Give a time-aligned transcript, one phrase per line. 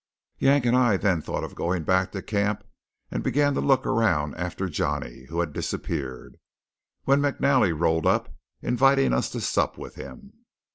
[0.39, 2.63] Yank and I then thought of going back to camp,
[3.11, 6.37] and began to look around after Johnny, who had disappeared,
[7.03, 8.33] when McNally rolled up,
[8.63, 10.33] inviting us to sup with him.